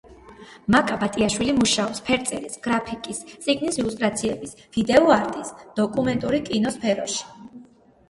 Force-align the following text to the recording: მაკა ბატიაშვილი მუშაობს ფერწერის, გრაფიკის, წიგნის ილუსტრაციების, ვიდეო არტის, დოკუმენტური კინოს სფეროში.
მაკა 0.75 0.95
ბატიაშვილი 1.03 1.53
მუშაობს 1.57 2.01
ფერწერის, 2.07 2.57
გრაფიკის, 2.65 3.23
წიგნის 3.45 3.79
ილუსტრაციების, 3.85 4.59
ვიდეო 4.81 5.15
არტის, 5.21 5.55
დოკუმენტური 5.81 6.45
კინოს 6.53 6.83
სფეროში. 6.83 7.35